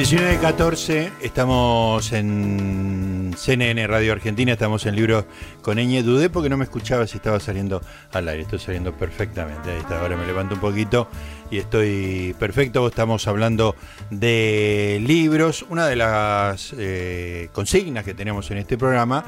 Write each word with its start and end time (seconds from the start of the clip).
19.14, 0.00 1.12
estamos 1.20 2.10
en 2.12 3.34
CNN 3.36 3.86
Radio 3.86 4.12
Argentina, 4.12 4.52
estamos 4.54 4.86
en 4.86 4.96
Libros 4.96 5.26
con 5.60 5.78
Eñe. 5.78 6.02
Dudé 6.02 6.30
porque 6.30 6.48
no 6.48 6.56
me 6.56 6.64
escuchaba 6.64 7.06
si 7.06 7.18
estaba 7.18 7.38
saliendo 7.38 7.82
al 8.10 8.26
aire, 8.26 8.44
estoy 8.44 8.60
saliendo 8.60 8.94
perfectamente. 8.94 9.70
Ahí 9.70 9.80
está, 9.80 10.00
ahora 10.00 10.16
me 10.16 10.24
levanto 10.24 10.54
un 10.54 10.60
poquito 10.62 11.06
y 11.50 11.58
estoy 11.58 12.34
perfecto. 12.38 12.86
Estamos 12.86 13.28
hablando 13.28 13.76
de 14.08 15.02
libros. 15.06 15.66
Una 15.68 15.86
de 15.86 15.96
las 15.96 16.74
eh, 16.78 17.50
consignas 17.52 18.02
que 18.02 18.14
tenemos 18.14 18.50
en 18.50 18.56
este 18.56 18.78
programa 18.78 19.22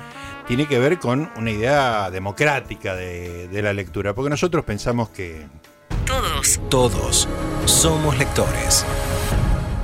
tiene 0.48 0.66
que 0.66 0.79
ver 0.79 0.98
con 0.98 1.30
una 1.36 1.50
idea 1.50 2.11
democrática 2.11 2.96
de, 2.96 3.46
de 3.48 3.61
la 3.61 3.75
lectura, 3.75 4.14
porque 4.14 4.30
nosotros 4.30 4.64
pensamos 4.64 5.11
que... 5.11 5.45
Todos, 6.07 6.60
todos 6.70 7.28
somos 7.66 8.16
lectores. 8.16 8.86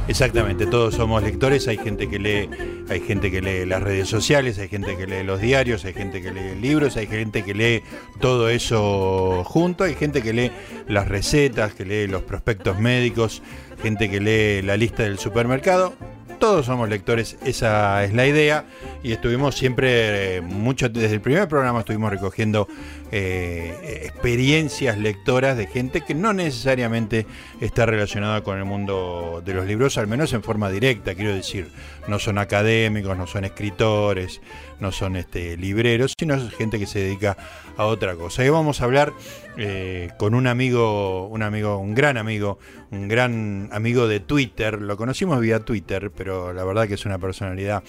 Exactamente, 0.09 0.65
todos 0.65 0.95
somos 0.95 1.23
lectores, 1.23 1.69
hay 1.69 1.77
gente 1.77 2.09
que 2.09 2.19
lee, 2.19 2.49
hay 2.89 3.01
gente 3.01 3.31
que 3.31 3.43
lee 3.43 3.67
las 3.67 3.83
redes 3.83 4.09
sociales, 4.09 4.59
hay 4.59 4.69
gente 4.69 4.97
que 4.97 5.07
lee 5.07 5.23
los 5.23 5.39
diarios, 5.39 5.85
hay 5.85 5.93
gente 5.93 6.23
que 6.23 6.33
lee 6.33 6.59
libros, 6.59 6.97
hay 6.97 7.07
gente 7.07 7.45
que 7.45 7.53
lee 7.53 7.83
todo 8.19 8.49
eso 8.49 9.45
junto, 9.45 9.85
hay 9.85 9.95
gente 9.95 10.23
que 10.23 10.33
lee 10.33 10.51
las 10.89 11.09
recetas, 11.09 11.75
que 11.75 11.85
lee 11.85 12.07
los 12.07 12.23
prospectos 12.23 12.81
médicos, 12.81 13.43
gente 13.83 14.09
que 14.09 14.19
lee 14.19 14.67
la 14.67 14.79
lista 14.79 15.03
del 15.03 15.19
supermercado. 15.19 15.93
Todos 16.39 16.67
somos 16.67 16.89
lectores, 16.89 17.37
esa 17.45 18.03
es 18.05 18.15
la 18.15 18.27
idea. 18.27 18.65
Y 19.03 19.13
estuvimos 19.13 19.57
siempre, 19.57 20.37
eh, 20.37 20.41
mucho, 20.41 20.89
desde 20.89 21.17
el 21.17 21.21
primer 21.21 21.49
programa 21.49 21.81
estuvimos 21.81 22.11
recogiendo 22.11 22.69
eh, 23.11 24.03
experiencias 24.05 24.99
lectoras 24.99 25.57
de 25.57 25.67
gente 25.67 26.03
que 26.03 26.15
no 26.15 26.33
necesariamente 26.33 27.27
está 27.61 27.87
relacionada 27.87 28.43
con 28.43 28.59
el 28.59 28.65
mundo 28.65 29.43
de 29.45 29.55
los 29.55 29.67
libros, 29.67 29.99
al 29.99 30.07
menos 30.07 30.33
en 30.33 30.43
forma 30.43 30.71
directa, 30.71 31.15
quiero 31.15 31.35
decir. 31.35 31.69
No 32.07 32.19
son 32.19 32.39
académicos, 32.39 33.17
no 33.19 33.27
son 33.27 33.45
escritores, 33.45 34.41
no 34.81 34.93
son 34.93 35.17
este, 35.17 35.57
libreros, 35.57 36.15
sino 36.19 36.39
gente 36.51 36.79
que 36.79 36.87
se 36.87 37.01
dedica 37.01 37.37
a 37.77 37.85
otra 37.85 38.15
cosa. 38.15 38.45
Y 38.45 38.49
vamos 38.49 38.81
a 38.81 38.85
hablar 38.85 39.13
eh, 39.57 40.11
con 40.19 40.35
un 40.35 40.47
amigo, 40.47 41.27
un 41.27 41.43
amigo, 41.43 41.79
un 41.79 41.95
gran 41.95 42.17
amigo, 42.17 42.59
un 42.91 43.09
gran 43.09 43.69
amigo 43.73 44.09
de 44.09 44.21
Twitter. 44.21 44.81
Lo 44.81 44.97
conocimos 44.97 45.41
vía 45.41 45.61
Twitter, 45.61 46.11
pero 46.11 46.53
la 46.53 46.65
verdad 46.65 46.89
que 46.89 46.95
es 46.95 47.05
una 47.05 47.19
personalidad 47.19 47.83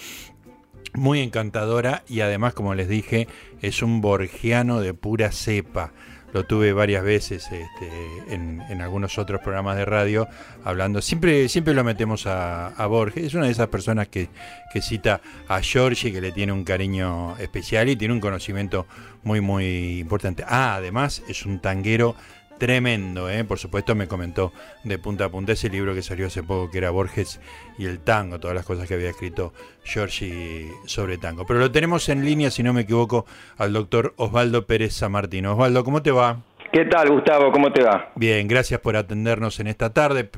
muy 0.94 1.22
encantadora 1.22 2.04
y 2.08 2.22
además, 2.22 2.54
como 2.54 2.76
les 2.76 2.88
dije, 2.88 3.28
es 3.62 3.82
un 3.82 4.02
borgiano 4.02 4.82
de 4.82 4.94
pura 4.94 5.32
cepa. 5.32 5.92
Lo 6.32 6.46
tuve 6.46 6.74
varias 6.74 7.04
veces 7.04 7.46
este, 7.52 8.34
en, 8.34 8.62
algunos 8.82 9.18
otros 9.18 9.42
programas 9.42 9.78
de 9.78 9.86
radio 9.86 10.28
hablando. 10.64 11.02
Siempre, 11.02 11.50
siempre 11.50 11.74
lo 11.74 11.84
metemos 11.84 12.28
a, 12.28 12.86
Borges. 12.88 13.26
Es 13.26 13.34
una 13.34 13.46
de 13.46 13.52
esas 13.52 13.70
personas 13.70 14.10
que, 14.10 14.30
que 14.72 14.82
cita 14.82 15.22
a 15.48 15.60
Giorgi, 15.62 16.12
que 16.12 16.22
le 16.22 16.32
tiene 16.32 16.52
un 16.52 16.64
cariño 16.64 17.36
especial 17.40 17.90
y 17.90 17.96
tiene 17.96 18.14
un 18.14 18.20
conocimiento 18.20 18.86
muy, 19.24 19.42
muy 19.42 20.00
importante. 20.00 20.44
Ah, 20.48 20.76
además 20.76 21.24
es 21.28 21.48
un 21.48 21.60
tanguero 21.60 22.16
tremendo, 22.60 23.30
¿eh? 23.30 23.44
por 23.44 23.58
supuesto 23.58 23.96
me 23.96 24.08
comentó 24.08 24.52
de 24.84 25.00
punta 25.00 25.26
a 25.26 25.30
punta 25.30 25.54
ese 25.54 25.70
libro 25.70 25.96
que 25.96 26.04
salió 26.04 26.28
hace 26.28 26.44
poco 26.44 26.70
que 26.70 26.78
era 26.78 26.92
Borges 26.92 27.40
y 27.78 27.86
el 27.86 28.00
tango, 28.00 28.40
todas 28.40 28.56
las 28.56 28.66
cosas 28.66 28.88
que 28.88 28.94
había 28.94 29.10
escrito 29.10 29.54
Giorgi 29.84 30.68
sobre 30.86 31.18
tango. 31.18 31.46
Pero 31.48 31.60
lo 31.60 31.72
tenemos 31.72 32.08
en 32.10 32.24
línea, 32.24 32.52
si 32.52 32.62
no 32.62 32.74
me 32.74 32.82
equivoco, 32.82 33.26
al 33.58 33.74
doctor 33.74 34.14
Osvaldo 34.18 34.68
Pérez 34.68 34.94
Samartino. 34.94 35.54
Osvaldo, 35.54 35.84
¿cómo 35.84 36.04
te 36.04 36.12
va? 36.12 36.42
¿Qué 36.72 36.86
tal, 36.86 37.10
Gustavo? 37.10 37.52
¿Cómo 37.52 37.72
te 37.74 37.82
va? 37.82 38.12
Bien, 38.16 38.48
gracias 38.48 38.80
por 38.80 38.96
atendernos 38.96 39.60
en 39.60 39.66
esta 39.66 39.92
tarde. 39.92 40.30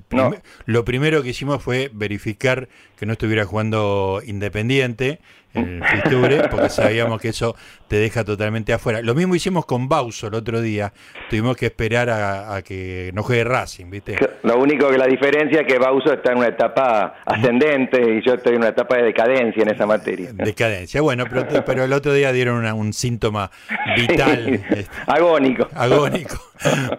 Lo 0.66 0.86
primero 0.86 1.22
que 1.22 1.30
hicimos 1.30 1.62
fue 1.62 1.92
verificar 1.94 2.70
que 2.98 3.06
no 3.06 3.14
estuviera 3.14 3.44
jugando 3.44 4.22
Independiente 4.26 5.20
en 5.51 5.51
el 5.54 5.84
Fiture, 5.84 6.48
porque 6.50 6.70
sabíamos 6.70 7.22
que 7.22 7.30
eso 7.30 7.56
te 7.88 7.98
deja 7.98 8.24
totalmente 8.24 8.74
afuera. 8.74 9.02
Lo 9.02 9.16
mismo 9.16 9.36
hicimos 9.36 9.66
con 9.66 9.90
Bauso 9.90 10.28
el 10.28 10.36
otro 10.36 10.62
día. 10.62 10.94
Tuvimos 11.30 11.58
que 11.58 11.68
esperar 11.68 12.10
a, 12.10 12.62
que 12.62 13.12
no 13.14 13.24
juegue 13.24 13.44
Racing, 13.44 13.90
¿viste? 13.90 14.16
Lo 14.44 14.58
único 14.60 14.90
que 14.90 14.98
la 14.98 15.08
diferencia 15.08 15.62
es 15.62 15.68
que 15.68 15.78
Bauso 15.78 16.14
está 16.14 16.32
en 16.32 16.40
una 16.40 16.48
etapa 16.48 17.16
ascendente 17.26 18.02
y 18.02 18.26
yo 18.26 18.36
estoy 18.36 18.54
en 18.54 18.60
una 18.60 18.70
etapa 18.70 18.98
de 18.98 19.04
decadencia 19.04 19.64
en 19.64 19.70
esa 19.70 19.86
materia. 19.86 20.32
Decadencia, 20.34 21.02
bueno, 21.02 21.26
pero, 21.30 21.66
pero 21.66 21.84
el 21.84 21.94
otro 21.94 22.14
día 22.14 22.32
dieron 22.32 22.66
un 22.66 22.94
síntoma 22.94 23.52
vital. 23.96 24.62
Este, 24.62 24.86
agónico. 25.08 25.68
Agónico. 25.74 26.38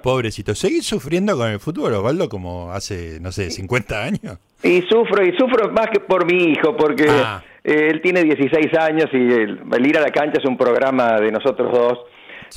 Pobrecito. 0.02 0.54
¿Seguís 0.54 0.86
sufriendo 0.86 1.36
con 1.36 1.48
el 1.48 1.60
fútbol, 1.60 1.94
Osvaldo, 1.94 2.28
como 2.28 2.72
hace, 2.72 3.18
no 3.20 3.32
sé, 3.32 3.50
50 3.50 4.02
años? 4.02 4.38
Y 4.62 4.82
sufro, 4.82 5.24
y 5.24 5.36
sufro 5.36 5.70
más 5.72 5.88
que 5.90 6.00
por 6.00 6.26
mi 6.26 6.52
hijo, 6.52 6.76
porque... 6.76 7.06
Ah. 7.08 7.42
Él 7.64 8.00
tiene 8.00 8.24
16 8.24 8.74
años 8.78 9.06
y 9.12 9.16
el, 9.16 9.86
ir 9.86 9.96
a 9.96 10.00
la 10.00 10.10
cancha 10.10 10.40
es 10.40 10.48
un 10.48 10.56
programa 10.56 11.20
de 11.20 11.30
nosotros 11.30 11.70
dos. 11.72 11.98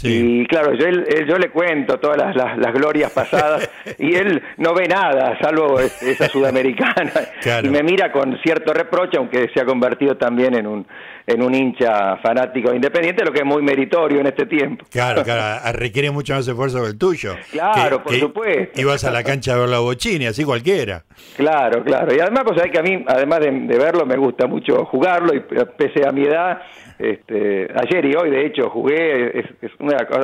Y 0.03 0.45
claro, 0.47 0.73
yo, 0.73 0.85
yo 1.25 1.37
le 1.37 1.49
cuento 1.49 1.99
todas 1.99 2.17
las, 2.17 2.57
las, 2.57 2.73
glorias 2.73 3.11
pasadas 3.11 3.69
y 3.97 4.15
él 4.15 4.41
no 4.57 4.73
ve 4.73 4.87
nada, 4.87 5.37
salvo 5.41 5.79
esa 5.79 6.27
sudamericana. 6.27 7.11
Y 7.63 7.69
me 7.69 7.83
mira 7.83 8.11
con 8.11 8.37
cierto 8.41 8.73
reproche, 8.73 9.17
aunque 9.17 9.49
se 9.53 9.61
ha 9.61 9.65
convertido 9.65 10.17
también 10.17 10.55
en 10.55 10.67
un, 10.67 10.85
en 11.27 11.41
un 11.41 11.53
hincha 11.53 12.17
fanático 12.17 12.73
independiente, 12.73 13.23
lo 13.23 13.31
que 13.31 13.39
es 13.39 13.45
muy 13.45 13.61
meritorio 13.61 14.19
en 14.19 14.27
este 14.27 14.45
tiempo. 14.45 14.85
Claro, 14.89 15.23
claro, 15.25 15.71
requiere 15.73 16.11
mucho 16.11 16.33
más 16.33 16.47
esfuerzo 16.47 16.81
que 16.81 16.87
el 16.87 16.97
tuyo. 16.97 17.35
Claro, 17.51 18.03
por 18.03 18.15
supuesto. 18.15 18.79
Ibas 18.79 19.03
a 19.03 19.11
la 19.11 19.23
cancha 19.23 19.53
a 19.53 19.57
ver 19.57 19.69
la 19.69 19.79
bochini, 19.79 20.25
así 20.25 20.43
cualquiera. 20.43 21.03
Claro, 21.37 21.83
claro. 21.83 22.13
Y 22.15 22.19
además, 22.19 22.43
pues 22.45 22.61
que 22.71 22.79
a 22.79 22.83
mí, 22.83 23.03
además 23.07 23.39
de, 23.39 23.77
verlo, 23.77 24.05
me 24.05 24.17
gusta 24.17 24.47
mucho 24.47 24.85
jugarlo 24.85 25.33
y 25.33 25.41
pese 25.77 26.07
a 26.07 26.11
mi 26.11 26.23
edad, 26.23 26.61
este, 26.97 27.67
ayer 27.75 28.05
y 28.05 28.15
hoy, 28.15 28.29
de 28.29 28.45
hecho, 28.45 28.69
jugué, 28.69 29.39
es, 29.39 29.45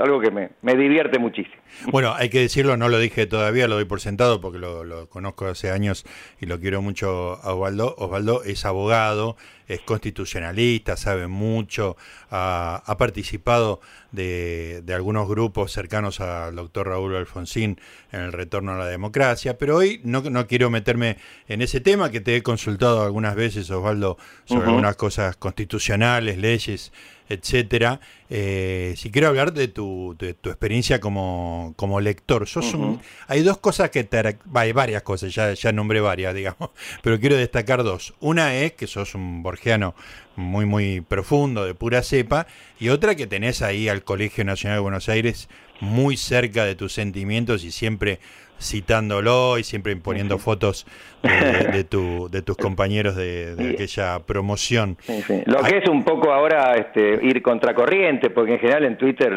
algo 0.04 0.22
que 0.22 0.32
me, 0.32 0.50
me, 0.62 0.76
divierte 0.76 1.20
muchísimo. 1.20 1.56
Bueno, 1.92 2.14
hay 2.16 2.30
que 2.30 2.40
decirlo, 2.40 2.78
no 2.78 2.88
lo 2.88 2.98
dije 2.98 3.26
todavía, 3.28 3.68
lo 3.68 3.76
doy 3.76 3.86
por 3.86 4.00
sentado 4.00 4.40
porque 4.40 4.58
lo, 4.58 4.84
lo 4.84 5.10
conozco 5.10 5.48
hace 5.48 5.70
años 5.70 6.06
y 6.40 6.46
lo 6.46 6.60
quiero 6.60 6.82
mucho 6.82 7.40
a 7.44 7.54
Osvaldo. 7.54 7.96
Osvaldo 7.98 8.44
es 8.44 8.66
abogado, 8.66 9.36
es 9.74 9.82
constitucionalista, 9.82 10.98
sabe 10.98 11.28
mucho, 11.28 11.96
ha, 12.30 12.96
participado 12.98 13.82
de, 14.12 14.84
algunos 14.94 15.28
grupos 15.28 15.72
cercanos 15.72 16.20
al 16.20 16.56
doctor 16.56 16.88
Raúl 16.88 17.16
Alfonsín 17.16 17.80
en 18.12 18.22
el 18.22 18.32
retorno 18.34 18.74
a 18.74 18.78
la 18.78 18.88
democracia, 18.88 19.58
pero 19.58 19.78
hoy 19.78 20.02
no, 20.04 20.22
no 20.22 20.48
quiero 20.48 20.70
meterme 20.70 21.18
en 21.48 21.62
ese 21.62 21.80
tema 21.80 22.12
que 22.12 22.20
te 22.20 22.36
he 22.36 22.44
consultado 22.44 23.04
algunas 23.04 23.36
veces, 23.36 23.70
Osvaldo, 23.72 24.18
sobre 24.46 24.68
algunas 24.68 24.96
cosas 24.96 25.38
constitucionales, 25.38 26.38
leyes 26.38 26.92
etcétera. 27.32 28.00
Eh, 28.30 28.94
si 28.98 29.12
quiero 29.12 29.28
hablar 29.28 29.54
de 29.54 29.68
tu, 29.68 30.16
tu 30.18 30.50
experiencia 30.50 31.00
como, 31.00 31.74
como 31.76 32.00
lector, 32.00 32.48
sos 32.48 32.74
un, 32.74 33.02
hay 33.28 33.42
dos 33.42 33.58
cosas 33.58 33.90
que 33.90 34.04
te... 34.04 34.38
Hay 34.54 34.72
varias 34.72 35.02
cosas, 35.04 35.34
ya, 35.34 35.54
ya 35.54 35.72
nombré 35.72 36.02
varias, 36.02 36.34
digamos, 36.36 36.70
pero 37.02 37.20
quiero 37.20 37.36
destacar 37.36 37.84
dos. 37.84 38.14
Una 38.20 38.56
es 38.56 38.74
que 38.74 38.88
sos 38.88 39.16
un 39.16 39.44
borgiano 39.44 39.96
muy, 40.36 40.66
muy 40.66 41.02
profundo, 41.02 41.66
de 41.66 41.76
pura 41.76 42.04
cepa, 42.04 42.48
y 42.80 42.90
otra 42.90 43.16
que 43.16 43.28
tenés 43.28 43.62
ahí 43.62 43.90
al 43.90 44.04
Colegio 44.04 44.44
Nacional 44.44 44.78
de 44.78 44.82
Buenos 44.82 45.10
Aires 45.10 45.50
muy 45.82 46.16
cerca 46.16 46.64
de 46.64 46.76
tus 46.76 46.94
sentimientos 46.94 47.64
y 47.64 47.72
siempre 47.72 48.20
citándolo 48.62 49.58
y 49.58 49.64
siempre 49.64 49.92
imponiendo 49.92 50.38
fotos 50.38 50.86
de, 51.22 51.84
tu, 51.90 52.30
de 52.30 52.42
tus 52.42 52.58
compañeros 52.58 53.16
de, 53.16 53.74
aquella 53.74 54.20
promoción. 54.20 54.98
Lo 55.46 55.64
que 55.64 55.78
es 55.78 55.90
un 55.90 56.04
poco 56.04 56.32
ahora 56.32 56.76
este, 56.76 57.20
ir 57.26 57.42
contracorriente, 57.42 58.30
porque 58.30 58.54
en 58.54 58.60
general 58.60 58.86
en 58.86 58.98
Twitter 58.98 59.34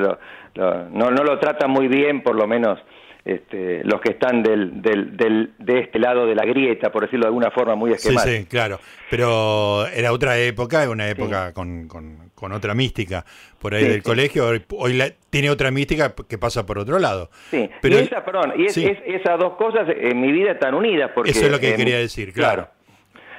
no, 0.54 0.90
no 0.92 1.24
lo 1.24 1.38
tratan 1.38 1.70
muy 1.70 1.88
bien, 1.88 2.22
por 2.22 2.36
lo 2.36 2.46
menos 2.46 2.78
este, 3.25 3.82
los 3.85 4.00
que 4.03 4.12
están 4.12 4.43
del, 4.43 4.82
del, 4.82 5.17
del, 5.17 5.53
de 5.59 5.81
este 5.81 5.99
lado 5.99 6.26
de 6.26 6.35
la 6.35 6.44
grieta, 6.44 6.93
por 6.93 7.05
decirlo 7.05 7.25
de 7.25 7.29
alguna 7.29 7.50
forma 7.50 7.75
muy 7.75 7.93
esquemática. 7.93 8.31
Sí, 8.31 8.43
sí, 8.43 8.47
claro. 8.47 8.79
Pero 9.11 9.87
era 9.87 10.12
otra 10.12 10.38
época, 10.38 10.88
una 10.91 11.09
época 11.09 11.53
con, 11.55 11.88
con, 11.88 12.53
otra 12.53 12.75
mística 12.75 13.25
por 13.59 13.75
ahí 13.75 13.85
del 13.85 14.03
colegio. 14.03 14.47
Hoy, 14.47 15.03
tiene 15.31 15.49
otra 15.49 15.71
mística 15.71 16.15
que 16.29 16.37
pasa 16.37 16.67
por 16.67 16.79
otro 16.79 16.99
lado. 16.99 17.31
Sí, 17.50 17.71
Pero, 17.81 17.97
y, 17.97 18.03
esa, 18.03 18.23
perdón, 18.23 18.53
y 18.59 18.67
esas 18.67 19.38
dos 19.38 19.55
cosas 19.55 19.88
en 19.88 20.21
mi 20.21 20.31
vida 20.31 20.53
están 20.53 20.75
unidas. 20.75 21.11
Porque, 21.15 21.31
Eso 21.31 21.47
es 21.47 21.50
lo 21.50 21.59
que 21.59 21.75
quería 21.75 21.97
decir, 21.97 22.35
claro. 22.35 22.69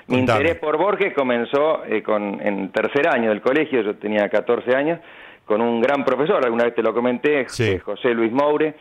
Mi 0.08 0.20
interés 0.20 0.56
por 0.58 0.78
Borges 0.78 1.14
comenzó 1.14 1.84
eh, 1.86 2.02
con, 2.02 2.40
en 2.42 2.72
tercer 2.72 3.08
año 3.08 3.30
del 3.30 3.42
colegio, 3.42 3.82
yo 3.82 3.96
tenía 3.96 4.30
14 4.30 4.76
años, 4.76 5.00
con 5.46 5.62
un 5.62 5.82
gran 5.82 6.04
profesor, 6.04 6.44
alguna 6.44 6.64
vez 6.64 6.76
te 6.76 6.82
lo 6.82 6.94
comenté, 6.94 7.46
José 7.84 8.14
Luis 8.14 8.32
Moure, 8.32 8.76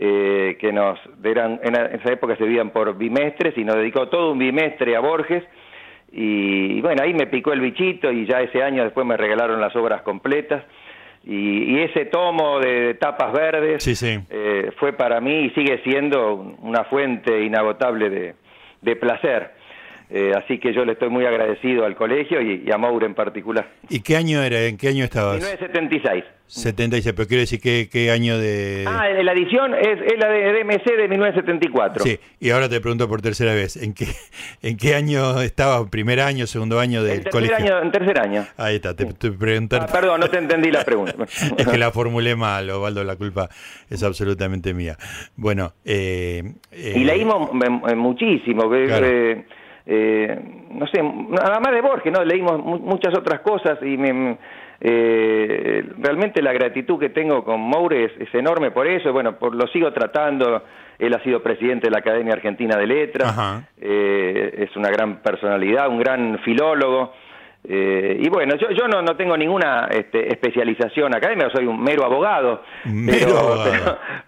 eh, 0.00 0.56
que 0.60 0.72
nos 0.72 0.96
eran, 1.24 1.58
en 1.62 1.74
esa 1.74 2.12
época 2.12 2.36
se 2.36 2.44
vivían 2.44 2.70
por 2.70 2.96
bimestres 2.96 3.58
y 3.58 3.64
nos 3.64 3.74
dedicó 3.74 4.08
todo 4.08 4.30
un 4.32 4.38
bimestre 4.38 4.94
a 4.94 5.00
Borges. 5.00 5.42
Y, 6.12 6.80
bueno, 6.80 7.02
ahí 7.02 7.12
me 7.12 7.26
picó 7.26 7.52
el 7.52 7.60
bichito 7.60 8.10
y 8.12 8.24
ya 8.24 8.40
ese 8.40 8.62
año 8.62 8.84
después 8.84 9.04
me 9.04 9.16
regalaron 9.16 9.60
las 9.60 9.74
obras 9.74 10.02
completas. 10.02 10.64
Y, 11.24 11.80
ese 11.80 12.06
tomo 12.06 12.60
de, 12.60 12.94
tapas 12.94 13.32
verdes 13.32 14.02
eh, 14.30 14.70
fue 14.76 14.92
para 14.92 15.20
mí 15.20 15.46
y 15.46 15.50
sigue 15.50 15.82
siendo 15.82 16.56
una 16.62 16.84
fuente 16.84 17.42
inagotable 17.42 18.34
de, 18.80 18.96
placer. 18.96 19.57
Eh, 20.10 20.32
así 20.34 20.58
que 20.58 20.72
yo 20.72 20.84
le 20.84 20.92
estoy 20.92 21.10
muy 21.10 21.26
agradecido 21.26 21.84
al 21.84 21.94
colegio 21.94 22.40
y, 22.40 22.70
a 22.70 22.78
Moure 22.78 23.06
en 23.06 23.14
particular. 23.14 23.68
¿Y 23.90 24.00
qué 24.00 24.16
año 24.16 24.42
era? 24.42 24.64
¿En 24.64 24.76
qué 24.76 24.88
año 24.88 25.04
estabas? 25.04 25.36
1976. 25.36 26.24
76, 26.48 27.14
pero 27.14 27.28
quiero 27.28 27.42
decir, 27.42 27.60
¿qué, 27.60 27.90
qué 27.92 28.10
año 28.10 28.38
de...? 28.38 28.86
Ah, 28.88 29.06
la 29.22 29.32
edición 29.32 29.74
es, 29.74 30.00
es, 30.00 30.18
la 30.18 30.30
de 30.30 30.64
DMC 30.64 30.96
de 30.96 31.08
1974. 31.08 32.04
Sí, 32.04 32.18
y 32.40 32.50
ahora 32.50 32.70
te 32.70 32.80
pregunto 32.80 33.06
por 33.06 33.20
tercera 33.20 33.52
vez, 33.52 33.76
¿en 33.76 33.92
qué, 33.92 34.06
en 34.62 34.78
qué 34.78 34.94
año 34.94 35.42
estabas? 35.42 35.86
¿Primer 35.90 36.20
año, 36.20 36.46
segundo 36.46 36.80
año 36.80 37.02
del 37.02 37.22
tercer 37.22 37.32
colegio? 37.32 37.56
Año, 37.56 37.82
en 37.82 37.92
tercer 37.92 38.18
año. 38.18 38.46
Ahí 38.56 38.76
está, 38.76 38.96
te, 38.96 39.04
te 39.04 39.30
preguntar... 39.30 39.82
Ah, 39.82 39.92
perdón, 39.92 40.20
no 40.20 40.30
te 40.30 40.38
entendí 40.38 40.70
la 40.70 40.84
pregunta. 40.84 41.14
es 41.58 41.68
que 41.68 41.76
la 41.76 41.90
formulé 41.90 42.34
mal, 42.34 42.70
Osvaldo, 42.70 43.04
la 43.04 43.16
culpa 43.16 43.50
es 43.90 44.02
absolutamente 44.02 44.72
mía. 44.72 44.96
Bueno... 45.36 45.74
Eh, 45.84 46.54
eh, 46.72 46.94
y 46.96 47.04
leímos 47.04 47.50
muchísimo, 47.94 48.74
eh, 48.74 49.44
eh, 49.90 50.38
no 50.70 50.86
sé, 50.86 51.02
nada 51.02 51.60
más 51.60 51.72
de 51.72 51.80
Borges, 51.80 52.12
¿no? 52.12 52.22
Leímos 52.22 52.62
muchas 52.62 53.16
otras 53.16 53.40
cosas 53.40 53.78
y 53.82 53.96
me, 53.96 54.36
eh, 54.80 55.82
realmente 55.98 56.42
la 56.42 56.52
gratitud 56.52 57.00
que 57.00 57.08
tengo 57.08 57.42
con 57.42 57.60
Moure 57.60 58.04
es, 58.04 58.34
enorme 58.34 58.70
por 58.70 58.86
eso, 58.86 59.12
bueno, 59.12 59.38
por, 59.38 59.54
lo 59.54 59.66
sigo 59.68 59.90
tratando, 59.92 60.62
él 60.98 61.14
ha 61.14 61.22
sido 61.24 61.42
presidente 61.42 61.86
de 61.86 61.90
la 61.90 61.98
Academia 61.98 62.34
Argentina 62.34 62.76
de 62.76 62.86
Letras, 62.86 63.64
eh, 63.80 64.66
es 64.68 64.76
una 64.76 64.90
gran 64.90 65.22
personalidad, 65.22 65.88
un 65.88 65.98
gran 65.98 66.38
filólogo, 66.40 67.14
eh, 67.64 68.18
y 68.20 68.28
bueno, 68.28 68.54
yo, 68.56 68.70
yo 68.70 68.86
no, 68.86 69.02
no 69.02 69.16
tengo 69.16 69.36
ninguna 69.36 69.88
este, 69.90 70.28
especialización 70.28 71.14
académica, 71.14 71.50
soy 71.50 71.66
un 71.66 71.82
mero 71.82 72.04
abogado, 72.04 72.62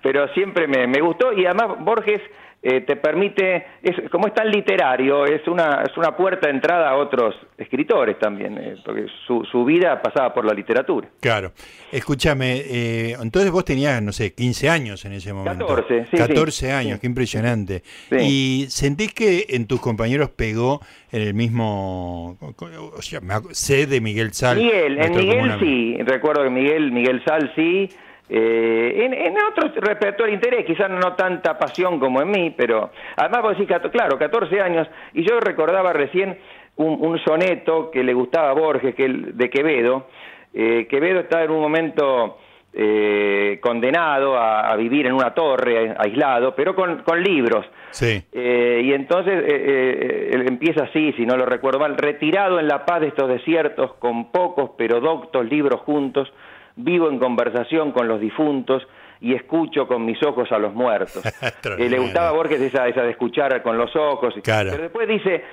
pero, 0.03 0.29
siempre 0.35 0.67
me, 0.67 0.87
me, 0.87 1.01
gustó. 1.01 1.33
Y 1.33 1.47
además 1.47 1.79
Borges 1.79 2.21
eh, 2.63 2.83
te 2.83 2.97
permite, 2.97 3.65
es, 3.83 4.11
como 4.11 4.27
es 4.27 4.35
tan 4.35 4.51
literario, 4.51 5.25
es 5.25 5.49
una, 5.49 5.83
es 5.83 5.97
una 5.97 6.15
puerta 6.15 6.47
de 6.47 6.53
entrada 6.53 6.91
a 6.91 6.97
otros 6.97 7.35
escritores 7.57 8.19
también, 8.19 8.59
eh, 8.59 8.75
porque 8.85 9.07
su, 9.27 9.43
su, 9.51 9.65
vida 9.65 10.03
pasaba 10.03 10.35
por 10.35 10.45
la 10.45 10.53
literatura. 10.53 11.09
Claro. 11.21 11.53
Escúchame, 11.91 12.59
eh, 12.59 13.17
entonces 13.19 13.51
vos 13.51 13.65
tenías, 13.65 14.03
no 14.03 14.13
sé, 14.13 14.35
15 14.35 14.69
años 14.69 15.03
en 15.07 15.13
ese 15.13 15.33
momento. 15.33 15.67
14, 15.67 16.09
sí. 16.11 16.17
14 16.19 16.73
años, 16.73 17.01
qué 17.01 17.07
impresionante. 17.07 17.83
¿Y 18.11 18.67
sentís 18.69 19.15
que 19.15 19.47
en 19.49 19.67
tus 19.67 19.81
compañeros 19.81 20.29
pegó 20.29 20.83
en 21.13 21.23
el 21.23 21.33
mismo, 21.33 22.37
o 22.41 23.01
sea, 23.01 23.21
sé 23.53 23.87
de 23.87 24.03
Miguel 24.03 24.35
Sal? 24.35 24.59
Miguel, 24.59 24.99
en 24.99 25.17
Miguel 25.17 25.57
sí, 25.61 25.97
recuerdo 26.03 26.45
que 26.45 26.51
Miguel, 26.51 26.93
Miguel 26.93 27.23
Sal 27.25 27.51
sí. 27.57 27.89
Eh, 28.33 29.07
en, 29.07 29.13
en, 29.13 29.35
otros 29.43 29.75
repertorio 29.75 30.33
interés, 30.33 30.65
quizás 30.65 30.89
no 30.89 31.15
tanta 31.15 31.59
pasión 31.59 31.99
como 31.99 32.23
en 32.23 32.31
mí, 32.31 32.55
pero 32.57 32.93
además 33.17 33.43
vos 33.43 33.59
decís, 33.59 33.77
claro, 33.91 34.17
14 34.17 34.61
años, 34.61 34.87
y 35.15 35.29
yo 35.29 35.41
recordaba 35.41 35.93
recién 35.93 36.39
un, 36.77 37.19
soneto 37.25 37.91
que 37.91 38.05
le 38.05 38.15
gustaba 38.15 38.51
a 38.51 38.53
Borges, 38.53 38.95
que 38.95 39.05
el, 39.05 39.37
de 39.37 39.51
Quevedo. 39.51 40.07
Eh, 40.55 40.87
Quevedo 40.89 41.21
estaba 41.21 41.43
en 41.43 41.51
un 41.51 41.61
momento 41.61 42.39
eh, 42.73 43.59
condenado 43.61 44.39
a, 44.39 44.77
vivir 44.77 45.07
en 45.07 45.15
una 45.15 45.35
torre 45.35 45.97
aislado, 45.99 46.55
pero 46.55 46.77
con, 46.77 47.03
con 47.03 47.21
libros. 47.21 47.67
Sí. 47.91 48.23
y 48.33 48.93
entonces 48.93 49.43
él 49.45 50.45
empieza 50.47 50.85
así, 50.85 51.13
si 51.15 51.27
no 51.27 51.37
lo 51.37 51.45
recuerdo 51.45 51.81
mal, 51.81 51.97
retirado 51.97 52.61
en 52.61 52.69
la 52.69 52.87
paz 52.87 53.01
de 53.01 53.09
estos 53.09 53.29
desiertos, 53.29 53.95
con 53.95 54.31
pocos 54.31 54.71
pero 54.79 55.01
doctos 55.01 55.45
libros 55.51 55.81
juntos, 55.81 56.33
vivo 56.77 57.09
en 57.09 57.19
conversación 57.19 57.93
con 57.93 58.09
los 58.09 58.21
difuntos 58.21 58.87
y 59.21 59.35
escucho 59.35 59.87
con 59.87 60.05
mis 60.05 60.23
ojos 60.23 60.51
a 60.53 60.59
los 60.59 60.75
muertos. 60.75 61.23
Eh, 61.79 61.89
le 61.89 61.99
gustaba 61.99 62.29
a 62.29 62.33
Borges 62.33 62.61
esa, 62.61 62.89
esa 62.89 63.03
de 63.03 63.11
escuchar 63.11 63.63
con 63.63 63.79
los 63.79 63.95
ojos. 63.95 64.35
Pero 64.45 64.83
después 64.83 65.09
dice, 65.09 65.45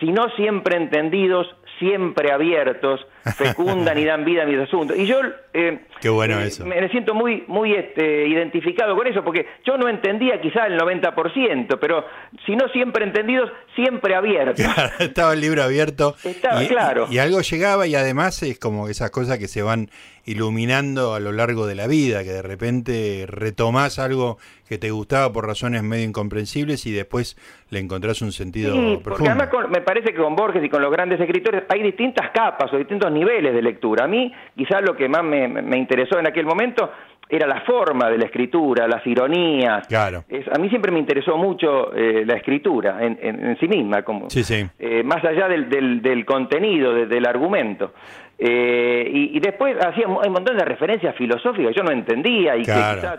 si 0.00 0.12
no 0.12 0.28
siempre 0.36 0.76
entendidos, 0.76 1.46
siempre 1.78 2.32
abiertos, 2.32 3.04
fecundan 3.36 3.98
y 3.98 4.04
dan 4.04 4.24
vida 4.24 4.44
a 4.44 4.46
mis 4.46 4.58
asuntos. 4.58 4.96
Y 4.96 5.06
yo 5.06 5.20
eh, 5.52 5.80
Qué 6.00 6.08
bueno 6.08 6.40
eh, 6.40 6.46
eso. 6.46 6.64
me 6.66 6.88
siento 6.90 7.14
muy, 7.14 7.44
muy 7.48 7.72
este, 7.74 8.28
identificado 8.28 8.94
con 8.94 9.06
eso, 9.06 9.24
porque 9.24 9.46
yo 9.64 9.76
no 9.76 9.88
entendía 9.88 10.40
quizá 10.40 10.66
el 10.66 10.78
90%, 10.78 11.78
pero 11.80 12.04
si 12.44 12.54
no 12.54 12.68
siempre 12.68 13.04
entendidos, 13.04 13.50
siempre 13.74 14.14
abiertos. 14.14 14.64
estaba 14.98 15.32
el 15.32 15.40
libro 15.40 15.62
abierto. 15.62 16.14
Estaba, 16.22 16.60
claro. 16.66 17.06
Y, 17.10 17.18
algo 17.18 17.40
llegaba 17.40 17.86
y 17.86 17.94
además 17.94 18.42
es 18.42 18.58
como 18.58 18.88
esas 18.88 19.10
cosas 19.10 19.38
que 19.38 19.48
se 19.48 19.62
van 19.62 19.88
iluminando 20.26 21.14
a 21.14 21.20
lo 21.20 21.32
largo 21.32 21.66
de 21.66 21.76
la 21.76 21.86
vida, 21.86 22.24
que 22.24 22.32
de 22.32 22.42
repente 22.42 23.24
retomás 23.28 23.98
algo 23.98 24.38
que 24.68 24.76
te 24.76 24.90
gustaba 24.90 25.32
por 25.32 25.46
razones 25.46 25.82
medio 25.84 26.04
incomprensibles 26.04 26.84
y 26.86 26.92
después 26.92 27.36
le 27.70 27.78
encontrás 27.78 28.20
un 28.22 28.32
sentido 28.32 28.74
sí, 28.74 29.00
Porque 29.02 29.28
además 29.28 29.48
me 29.70 29.80
parece 29.80 30.12
que 30.12 30.20
con 30.20 30.34
Borges 30.34 30.64
y 30.64 30.68
con 30.68 30.82
los 30.82 30.90
grandes 30.90 31.20
escritores 31.20 31.64
hay 31.68 31.82
distintas 31.82 32.30
capas 32.30 32.72
o 32.72 32.76
distintos 32.76 33.10
niveles 33.16 33.54
de 33.54 33.62
lectura. 33.62 34.04
A 34.04 34.08
mí 34.08 34.32
quizás 34.56 34.82
lo 34.82 34.96
que 34.96 35.08
más 35.08 35.24
me, 35.24 35.76
interesó 35.76 36.18
en 36.18 36.26
aquel 36.26 36.46
momento 36.46 36.90
era 37.28 37.46
la 37.46 37.62
forma 37.62 38.08
de 38.08 38.18
la 38.18 38.26
escritura, 38.26 38.86
las 38.86 39.04
ironías. 39.04 39.86
Claro. 39.88 40.24
a 40.52 40.58
mí 40.58 40.68
siempre 40.68 40.92
me 40.92 41.00
interesó 41.00 41.36
mucho 41.36 41.92
eh, 41.92 42.24
la 42.24 42.34
escritura 42.34 42.98
en, 43.00 43.56
sí 43.58 43.66
misma, 43.66 44.02
como 44.02 44.30
sí, 44.30 44.44
sí. 44.44 44.64
Eh, 44.78 45.02
más 45.02 45.24
allá 45.24 45.48
del, 45.48 45.68
del, 45.68 46.24
contenido, 46.24 46.92
del 46.92 47.26
argumento. 47.26 47.92
Eh, 48.38 49.10
y, 49.12 49.40
después 49.40 49.76
hacía 49.82 50.06
un 50.06 50.32
montón 50.32 50.58
de 50.58 50.64
referencias 50.64 51.16
filosóficas 51.16 51.68
que 51.72 51.78
yo 51.78 51.82
no 51.82 51.90
entendía 51.90 52.54
y 52.56 52.62
que 52.62 52.72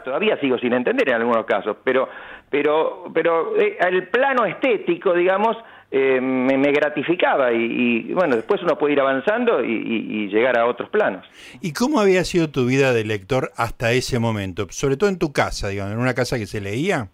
todavía 0.05 0.39
sigo 0.39 0.59
sin 0.59 0.73
entender 0.73 1.09
en 1.09 1.15
algunos 1.15 1.43
casos, 1.45 1.77
pero, 1.83 2.07
pero, 2.49 3.05
pero 3.13 3.55
el 3.55 4.07
plano 4.09 4.45
estético, 4.45 5.13
digamos, 5.13 5.57
eh, 5.89 6.19
me, 6.19 6.71
gratificaba 6.71 7.53
y, 7.53 8.11
bueno, 8.13 8.35
después 8.35 8.61
uno 8.61 8.77
puede 8.77 8.93
ir 8.93 8.99
avanzando 8.99 9.63
y, 9.63 10.27
llegar 10.27 10.57
a 10.57 10.65
otros 10.65 10.89
planos. 10.89 11.25
¿Y 11.61 11.73
cómo 11.73 11.99
había 11.99 12.23
sido 12.23 12.49
tu 12.49 12.65
vida 12.65 12.93
de 12.93 13.05
lector 13.05 13.51
hasta 13.55 13.91
ese 13.93 14.19
momento? 14.19 14.67
Sobre 14.69 14.97
todo 14.97 15.09
en 15.09 15.17
tu 15.17 15.31
casa, 15.31 15.69
digamos, 15.69 15.93
en 15.93 15.99
una 15.99 16.13
casa 16.13 16.37
que 16.37 16.45
se 16.45 16.59
leía. 16.59 17.09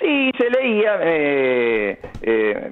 Sí, 0.00 0.30
se 0.38 0.50
leía. 0.50 0.98
Eh, 1.02 1.98
eh, 2.22 2.70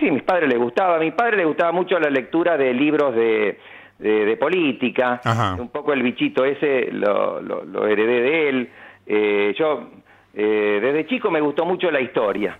sí, 0.00 0.10
mis 0.10 0.22
padres 0.22 0.48
les 0.48 0.58
gustaba. 0.58 0.96
A 0.96 1.00
mi 1.00 1.10
padre 1.10 1.38
le 1.38 1.44
gustaba 1.44 1.72
mucho 1.72 1.98
la 1.98 2.08
lectura 2.08 2.56
de 2.56 2.72
libros 2.72 3.14
de, 3.14 3.58
de, 3.98 4.36
política. 4.36 5.20
Un 5.58 5.68
poco 5.68 5.92
el 5.92 6.02
bichito 6.02 6.44
ese 6.44 6.90
lo, 6.92 7.40
lo, 7.40 7.86
heredé 7.86 8.20
de 8.20 8.48
él. 8.48 8.70
Eh, 9.06 9.54
yo 9.58 9.90
eh, 10.38 10.80
desde 10.82 11.06
chico 11.06 11.30
me 11.30 11.40
gustó 11.40 11.64
mucho 11.64 11.90
la 11.90 11.98
historia. 11.98 12.58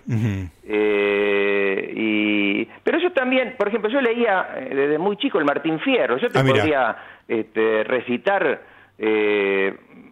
Eh, 0.67 1.93
y, 1.95 2.65
pero 2.83 2.97
yo 2.97 3.11
también, 3.11 3.53
por 3.55 3.67
ejemplo, 3.67 3.87
yo 3.87 4.01
leía 4.01 4.47
eh, 4.55 4.73
desde 4.73 4.97
muy 4.97 5.15
chico 5.17 5.37
el 5.37 5.45
Martín 5.45 5.79
Fierro. 5.81 6.17
Yo 6.17 6.27
te 6.27 6.39
ah, 6.39 6.43
podría 6.43 6.97
este, 7.27 7.83
recitar 7.83 8.61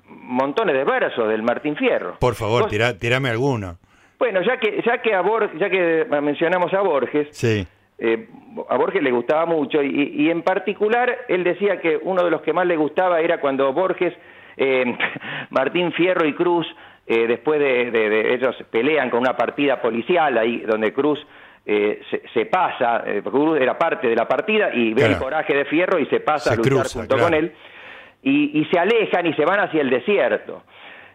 montones 0.08 0.76
de 0.76 0.84
versos 0.84 1.28
del 1.28 1.42
Martín 1.42 1.76
Fierro. 1.76 2.18
Por 2.20 2.36
favor, 2.36 2.68
tirame 3.00 3.30
alguno. 3.30 3.78
Bueno, 4.20 4.42
ya 4.44 4.58
que 4.58 4.84
ya 4.86 5.02
que 5.02 5.16
a 5.16 5.24
ya 5.58 5.68
que 5.68 6.06
mencionamos 6.22 6.72
a 6.72 6.82
Borges, 6.82 7.30
sí. 7.32 7.66
a 8.70 8.78
Borges 8.78 9.02
le 9.02 9.10
gustaba 9.10 9.48
mucho 9.48 9.82
y, 9.82 10.14
y, 10.16 10.30
en 10.30 10.44
particular 10.44 11.18
él 11.28 11.44
decía 11.44 11.82
que 11.82 12.00
uno 12.00 12.24
de 12.24 12.30
los 12.30 12.44
que 12.44 12.54
más 12.54 12.68
le 12.68 12.78
gustaba 12.78 13.22
era 13.22 13.42
cuando 13.42 13.74
Borges, 13.74 14.14
Martín 15.50 15.92
Fierro 15.94 16.28
y 16.28 16.34
Cruz 16.36 16.68
eh, 17.08 17.28
después 17.28 17.60
de, 17.60 18.34
ellos 18.34 18.56
pelean 18.72 19.12
con 19.12 19.20
una 19.20 19.38
partida 19.38 19.80
policial 19.80 20.38
ahí 20.40 20.62
donde 20.62 20.92
Cruz 20.92 21.20
eh, 21.64 22.02
se, 22.34 22.46
pasa, 22.48 23.04
eh, 23.06 23.22
porque 23.24 23.38
Cruz 23.38 23.62
era 23.62 23.78
parte 23.78 24.08
de 24.08 24.16
la 24.16 24.28
partida 24.28 24.74
y 24.74 24.94
ve 24.94 25.06
el 25.06 25.18
coraje 25.18 25.54
de 25.54 25.66
Fierro 25.66 26.00
y 26.00 26.08
se 26.08 26.20
pasa 26.22 26.54
a 26.54 26.56
luchar 26.56 26.88
junto 26.88 27.18
con 27.18 27.34
él. 27.34 27.54
Y, 28.24 28.66
se 28.72 28.80
alejan 28.80 29.28
y 29.28 29.34
se 29.36 29.46
van 29.46 29.60
hacia 29.60 29.82
el 29.82 29.90
desierto. 29.92 30.64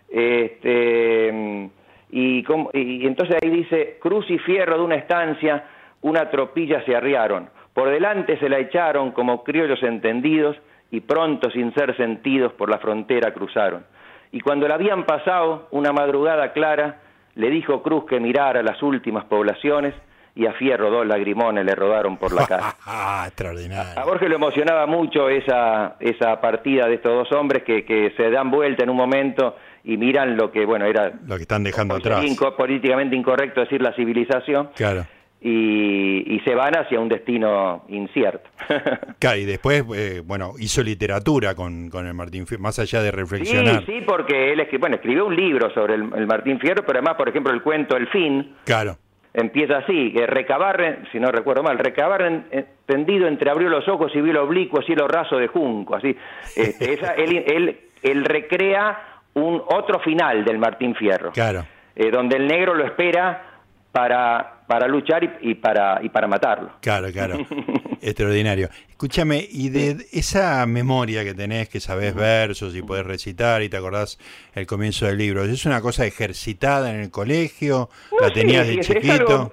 Este, 0.09 1.69
y, 2.11 2.45
y 2.73 3.07
entonces 3.07 3.37
ahí 3.43 3.51
dice, 3.51 3.99
Cruz 4.01 4.31
y 4.31 4.39
Fierro 4.39 4.79
de 4.79 4.85
una 4.85 4.95
estancia, 4.95 5.65
una 6.03 6.31
tropilla 6.31 6.85
se 6.85 6.95
arriaron, 6.95 7.51
por 7.75 7.91
delante 7.91 8.39
se 8.39 8.49
la 8.49 8.61
echaron 8.61 9.11
como 9.11 9.43
criollos 9.43 9.83
entendidos 9.83 10.57
y 10.93 11.01
pronto 11.01 11.51
sin 11.51 11.75
ser 11.75 11.97
sentidos 11.97 12.53
por 12.53 12.71
la 12.71 12.79
frontera 12.79 13.33
cruzaron 13.33 13.85
y 14.33 14.41
cuando 14.41 14.69
la 14.69 14.75
habían 14.75 15.05
pasado 15.05 15.69
una 15.71 15.93
madrugada 15.93 16.53
clara, 16.53 17.01
le 17.35 17.51
dijo 17.51 17.83
Cruz 17.83 18.05
que 18.09 18.21
mirara 18.21 18.63
las 18.63 18.83
últimas 18.83 19.25
poblaciones 19.25 19.95
y 20.35 20.47
a 20.47 20.53
Fierro 20.53 20.91
dos 20.91 21.07
lagrimones 21.07 21.65
le 21.65 21.75
rodaron 21.75 22.17
por 22.17 22.33
la 22.33 22.47
casa. 22.47 22.77
Ah, 22.87 23.25
extraordinario. 23.27 24.01
A 24.01 24.05
Borges 24.05 24.29
le 24.29 24.37
emocionaba 24.37 24.87
mucho 24.87 25.29
esa, 25.29 25.97
esa 26.01 26.41
partida 26.41 26.87
de 26.87 26.95
estos 26.95 27.13
dos 27.13 27.39
hombres 27.39 27.63
que, 27.65 27.85
que 27.85 28.13
se 28.17 28.31
dan 28.31 28.51
vuelta 28.51 28.85
en 28.85 28.91
un 28.91 28.97
momento 28.97 29.57
y 29.85 29.97
miran 29.97 30.37
lo 30.37 30.51
que, 30.51 30.65
bueno, 30.65 30.87
era... 30.87 31.13
Lo 31.27 31.37
que 31.37 31.43
están 31.43 31.65
dejando 31.65 31.97
atrás. 31.97 32.25
políticamente 32.57 33.17
incorrecto 33.17 33.61
decir 33.61 33.83
la 33.83 33.93
civilización. 33.95 34.71
Claro 34.77 35.05
y, 35.43 36.41
se 36.45 36.55
van 36.55 36.77
hacia 36.77 37.01
un 37.01 37.09
destino 37.09 37.85
incierto. 37.89 38.49
y 39.37 39.45
después, 39.45 39.85
eh, 39.95 40.23
bueno, 40.25 40.53
hizo 40.59 40.83
literatura 40.83 41.55
con, 41.55 41.89
con 41.89 42.07
el 42.07 42.15
Martín 42.15 42.47
Fierro, 42.47 42.63
más 42.63 42.79
allá 42.79 43.03
de 43.03 43.11
reflexionar. 43.11 43.85
Sí, 43.87 43.93
sí, 43.93 44.05
porque 44.07 44.53
él 44.53 44.67
bueno, 44.79 44.97
escribió 44.97 45.27
un 45.27 45.37
libro 45.37 45.73
sobre 45.73 45.95
el, 45.95 46.27
Martín 46.27 46.59
Fierro, 46.59 46.85
pero 46.85 46.99
además, 46.99 47.17
por 47.17 47.29
ejemplo, 47.29 47.53
el 47.53 47.63
cuento 47.63 47.97
El 47.97 48.09
fin. 48.09 48.55
Claro. 48.65 48.97
empieza 49.33 49.79
así, 49.79 50.13
que 50.13 50.27
recabar, 50.27 51.05
si 51.13 51.19
no 51.19 51.31
recuerdo 51.31 51.63
mal, 51.63 51.79
recabar 51.79 52.45
tendido 52.87 53.27
entre 53.27 53.51
abrió 53.51 53.69
los 53.69 53.87
ojos 53.89 54.13
y 54.15 54.21
vio 54.21 54.33
el 54.33 54.39
oblicuo 54.39 54.83
cielo 54.83 55.09
raso 55.09 55.37
de 55.37 55.49
junco, 55.49 55.97
así. 55.97 56.17
Este, 56.57 56.95
esa, 56.95 57.15
él, 57.15 57.79
él, 58.03 58.25
recrea 58.25 59.23
un 59.35 59.63
otro 59.67 60.01
final 60.01 60.45
del 60.45 60.59
Martín 60.59 60.95
Fierro. 60.95 61.33
Claro. 61.33 61.65
Eh, 61.95 62.11
donde 62.11 62.37
el 62.37 62.47
negro 62.47 62.75
lo 62.75 62.85
espera 62.85 63.50
para, 63.93 64.63
para 64.67 64.87
luchar 64.87 65.39
y, 65.41 65.55
para, 65.55 66.01
y 66.03 66.09
para 66.09 66.27
matarlo. 66.27 66.71
Claro, 66.81 67.11
claro. 67.13 67.39
Extraordinario. 68.01 68.69
Escúchame, 68.89 69.47
y 69.51 69.69
de 69.69 70.07
esa 70.13 70.65
memoria 70.67 71.25
que 71.25 71.35
tenés, 71.35 71.69
que 71.69 71.81
sabés 71.81 72.15
versos 72.15 72.75
y 72.75 72.83
podés 72.83 73.07
recitar 73.07 73.63
y 73.63 73.69
te 73.69 73.77
acordás 73.77 74.19
el 74.55 74.67
comienzo 74.67 75.07
del 75.07 75.19
libro, 75.19 75.45
¿es 75.45 75.67
una 75.67 75.81
cosa 75.81 76.07
ejercitada 76.07 76.93
en 76.93 77.01
el 77.01 77.11
colegio? 77.11 77.89
¿La 78.21 78.31
tenías 78.31 78.67
de 78.67 78.81
chiquito? 78.81 79.53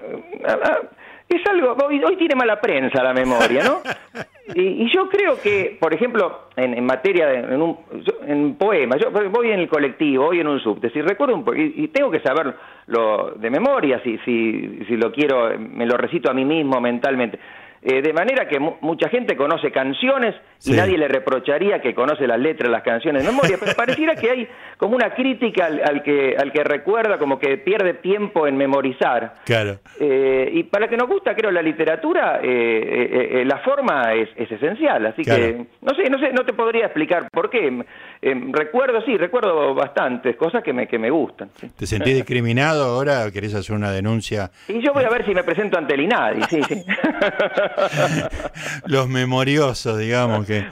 Es 1.29 1.41
algo, 1.49 1.75
hoy, 1.85 2.17
tiene 2.17 2.35
mala 2.35 2.59
prensa 2.59 3.03
la 3.03 3.13
memoria, 3.13 3.63
¿no? 3.63 3.81
y, 4.55 4.89
yo 4.93 5.09
creo 5.09 5.39
que, 5.41 5.77
por 5.79 5.93
ejemplo, 5.93 6.47
en, 6.55 6.83
materia 6.85 7.27
de 7.27 7.39
en, 7.53 7.61
un, 7.61 7.77
en 8.25 8.55
poemas, 8.55 8.99
yo 9.01 9.11
voy 9.11 9.51
en 9.51 9.59
el 9.59 9.67
colectivo, 9.67 10.25
voy 10.25 10.39
en 10.39 10.47
un 10.47 10.59
subte, 10.59 10.89
si 10.89 11.01
recuerdo 11.01 11.35
un 11.35 11.57
y, 11.57 11.83
y 11.83 11.87
tengo 11.89 12.09
que 12.09 12.19
saberlo 12.19 13.33
de 13.35 13.49
memoria, 13.49 14.01
si, 14.03 14.17
si, 14.19 14.85
si 14.87 14.95
lo 14.95 15.11
quiero, 15.11 15.57
me 15.57 15.85
lo 15.85 15.97
recito 15.97 16.29
a 16.29 16.33
mí 16.33 16.45
mismo 16.45 16.79
mentalmente. 16.79 17.39
Eh, 17.81 18.01
de 18.01 18.11
manera 18.11 18.47
que 18.47 18.59
mucha 18.59 19.07
gente 19.09 19.35
conoce 19.35 19.71
canciones 19.71 20.35
y 20.65 20.71
nadie 20.71 20.97
le 20.97 21.07
reprocharía 21.07 21.79
que 21.79 21.93
conoce 21.93 22.25
las 22.25 22.39
letras 22.39 22.69
de 22.69 22.71
las 22.71 22.83
canciones 22.83 23.23
de 23.23 23.29
memoria, 23.29 23.57
pero 23.59 23.73
pareciera 23.75 24.15
que 24.15 24.31
hay 24.31 24.47
como 24.77 24.95
una 24.95 25.13
crítica 25.13 25.67
al, 25.67 26.01
que, 26.01 26.35
al 26.37 26.51
que 26.51 26.63
recuerda, 26.63 27.19
como 27.19 27.37
que 27.37 27.57
pierde 27.57 27.93
tiempo 27.95 28.47
en 28.47 28.57
memorizar. 28.57 29.35
Claro. 29.45 29.79
Eh, 29.99 30.49
y 30.53 30.63
para 30.63 30.87
que 30.87 30.97
nos 30.97 31.07
gusta, 31.07 31.35
creo, 31.35 31.51
la 31.51 31.61
literatura, 31.61 32.39
eh, 32.41 33.43
la 33.45 33.59
forma 33.59 34.13
es, 34.13 34.29
esencial, 34.35 35.05
así 35.05 35.21
que 35.21 35.65
no 35.81 35.93
sé, 35.93 36.09
no 36.09 36.19
sé, 36.19 36.31
no 36.33 36.43
te 36.45 36.53
podría 36.53 36.85
explicar 36.85 37.29
por 37.31 37.49
qué. 37.49 37.83
recuerdo, 38.21 39.01
sí, 39.01 39.17
recuerdo 39.17 39.75
bastantes 39.75 40.35
cosas 40.35 40.63
que 40.63 40.73
me, 40.73 40.87
que 40.87 40.97
me 40.97 41.11
gustan. 41.11 41.49
¿Te 41.77 41.85
sentís 41.85 42.15
discriminado 42.15 42.83
ahora? 42.83 43.29
¿Querés 43.31 43.53
hacer 43.53 43.75
una 43.75 43.91
denuncia? 43.91 44.49
Y 44.67 44.81
yo 44.81 44.93
voy 44.93 45.03
a 45.03 45.09
ver 45.09 45.25
si 45.25 45.33
me 45.33 45.43
presento 45.43 45.77
ante 45.77 45.93
el 45.93 46.01
INADI, 46.01 46.41
sí, 46.43 46.63
sí. 46.63 46.83
Los 48.87 49.07
memoriosos, 49.07 49.97
digamos 49.97 50.45
que. 50.45 50.65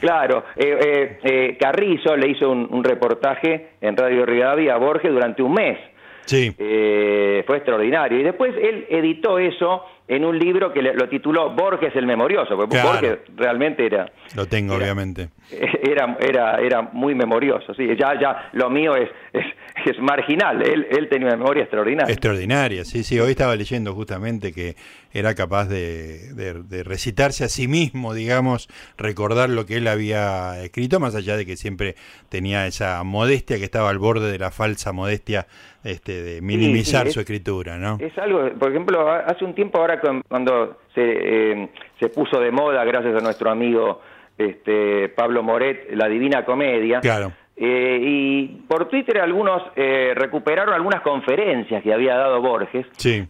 claro, 0.00 0.44
eh, 0.56 0.78
eh, 0.84 1.18
eh, 1.22 1.56
Carrizo 1.58 2.16
le 2.16 2.28
hizo 2.28 2.50
un, 2.50 2.84
reportaje 2.84 3.70
en 3.80 3.96
Radio 3.96 4.26
Rivadavia 4.26 4.74
a 4.74 4.78
Borges 4.78 5.12
durante 5.12 5.42
un 5.42 5.54
mes. 5.54 5.78
Sí. 6.24 6.54
fue 6.56 7.56
extraordinario. 7.56 8.18
Y 8.18 8.22
después 8.22 8.54
él 8.56 8.86
editó 8.88 9.38
eso 9.38 9.84
en 10.08 10.24
un 10.24 10.38
libro 10.38 10.72
que 10.72 10.82
lo 10.82 11.08
tituló 11.08 11.50
Borges 11.50 11.94
el 11.94 12.06
Memorioso, 12.06 12.56
porque 12.56 12.80
Borges 12.82 13.18
realmente 13.36 13.86
era... 13.86 14.10
Lo 14.34 14.46
tengo, 14.46 14.74
obviamente. 14.74 15.28
Era, 15.82 16.16
era, 16.18 16.60
era 16.60 16.80
muy 16.80 17.14
memorioso, 17.14 17.74
sí, 17.74 17.86
ya, 17.98 18.18
ya 18.18 18.48
lo 18.52 18.70
mío 18.70 18.94
es, 18.96 19.10
es, 19.34 19.98
marginal, 19.98 20.62
él, 20.62 20.86
él 20.90 21.08
tenía 21.10 21.26
una 21.26 21.36
memoria 21.36 21.64
extraordinaria. 21.64 22.10
Extraordinaria, 22.10 22.84
sí, 22.86 23.02
sí, 23.02 23.20
hoy 23.20 23.32
estaba 23.32 23.54
leyendo 23.54 23.92
justamente 23.92 24.52
que 24.52 24.76
era 25.12 25.34
capaz 25.34 25.66
de, 25.66 26.32
de, 26.34 26.82
recitarse 26.82 27.44
a 27.44 27.48
sí 27.48 27.68
mismo, 27.68 28.14
digamos, 28.14 28.68
recordar 28.96 29.50
lo 29.50 29.66
que 29.66 29.76
él 29.76 29.88
había 29.88 30.62
escrito, 30.62 31.00
más 31.00 31.14
allá 31.14 31.36
de 31.36 31.44
que 31.44 31.56
siempre 31.56 31.96
tenía 32.30 32.66
esa 32.66 33.02
modestia 33.04 33.58
que 33.58 33.64
estaba 33.64 33.90
al 33.90 33.98
borde 33.98 34.30
de 34.32 34.38
la 34.38 34.50
falsa 34.50 34.92
modestia 34.92 35.46
este, 35.84 36.22
de 36.22 36.40
minimizar 36.40 37.10
su 37.10 37.20
escritura, 37.20 37.76
¿no? 37.76 37.98
Es 38.00 38.16
algo, 38.16 38.50
por 38.58 38.70
ejemplo, 38.70 39.10
hace 39.10 39.44
un 39.44 39.54
tiempo 39.54 39.78
ahora 39.78 40.00
cuando 40.28 40.78
se, 40.94 41.02
eh, 41.02 41.68
se 41.98 42.08
puso 42.08 42.40
de 42.40 42.50
moda, 42.50 42.84
gracias 42.84 43.14
a 43.14 43.24
nuestro 43.24 43.50
amigo 43.50 44.00
este, 44.36 45.08
Pablo 45.10 45.42
Moret, 45.42 45.90
La 45.94 46.08
Divina 46.08 46.44
Comedia. 46.44 47.00
Claro. 47.00 47.32
Eh, 47.56 47.98
y 48.00 48.46
por 48.66 48.88
Twitter 48.88 49.20
algunos 49.20 49.62
eh, 49.76 50.12
recuperaron 50.14 50.74
algunas 50.74 51.02
conferencias 51.02 51.82
que 51.82 51.92
había 51.92 52.16
dado 52.16 52.40
Borges. 52.40 52.86
Sí. 52.96 53.26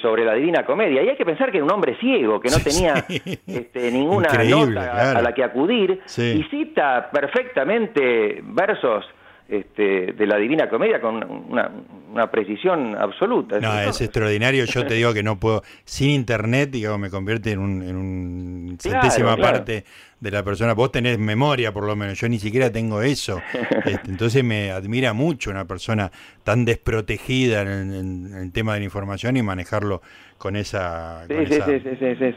sobre 0.00 0.24
la 0.24 0.34
Divina 0.34 0.64
Comedia. 0.64 1.02
Y 1.02 1.08
hay 1.08 1.16
que 1.16 1.24
pensar 1.24 1.50
que 1.50 1.58
era 1.58 1.64
un 1.64 1.72
hombre 1.72 1.96
ciego, 1.98 2.40
que 2.40 2.48
no 2.48 2.58
tenía 2.60 2.94
este, 3.46 3.90
ninguna 3.90 4.28
nota 4.32 5.18
a 5.18 5.20
la 5.20 5.32
que 5.32 5.42
acudir, 5.42 6.00
y 6.16 6.42
cita 6.44 7.10
perfectamente 7.10 8.40
versos 8.44 9.04
este, 9.48 10.12
de 10.12 10.26
la 10.26 10.36
Divina 10.36 10.68
Comedia 10.68 11.00
con 11.00 11.16
una, 11.48 12.30
precisión 12.30 12.96
absoluta. 12.96 13.58
No, 13.60 13.80
es 13.80 14.00
extraordinario. 14.00 14.64
Yo 14.64 14.86
te 14.86 14.94
digo 14.96 15.14
que 15.14 15.22
no 15.22 15.38
puedo, 15.38 15.62
sin 15.84 16.10
internet, 16.10 16.70
digamos, 16.70 16.98
me 16.98 17.10
convierte 17.10 17.52
en 17.52 17.58
un, 17.60 17.82
en 17.82 18.78
centésima 18.78 19.36
parte 19.36 19.84
de 20.20 20.30
la 20.30 20.42
persona. 20.42 20.74
Vos 20.74 20.92
tenés 20.92 21.18
memoria, 21.18 21.72
por 21.72 21.84
lo 21.84 21.96
menos. 21.96 22.18
Yo 22.18 22.28
ni 22.28 22.38
siquiera 22.38 22.70
tengo 22.70 23.02
eso. 23.02 23.40
Este, 23.88 24.10
entonces 24.10 24.44
me 24.44 24.70
admira 24.70 25.14
mucho 25.14 25.50
una 25.50 25.64
persona 25.64 26.10
tan 26.44 26.66
desprotegida 26.66 27.62
en, 27.62 28.34
el 28.34 28.52
tema 28.52 28.74
de 28.74 28.80
la 28.80 28.84
información 28.84 29.38
y 29.38 29.42
manejarlo 29.42 30.02
con 30.38 30.56
esa, 30.56 31.26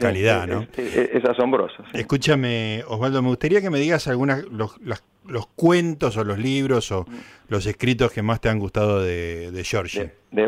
calidad, 0.00 0.46
¿no? 0.46 0.66
Es, 0.76 1.24
asombroso. 1.24 1.84
Escúchame, 1.92 2.82
Osvaldo, 2.88 3.22
me 3.22 3.28
gustaría 3.28 3.60
que 3.60 3.70
me 3.70 3.78
digas 3.78 4.08
algunas 4.08 4.42
los, 4.44 4.78
los 4.80 5.46
cuentos 5.54 6.16
o 6.16 6.24
los 6.24 6.38
libros 6.38 6.90
o 6.92 7.06
los 7.48 7.66
escritos 7.66 8.12
que 8.12 8.22
más 8.22 8.40
te 8.40 8.48
han 8.48 8.58
gustado 8.58 9.02
de, 9.02 9.50
de 9.50 9.64
George. 9.64 10.10
De, 10.30 10.42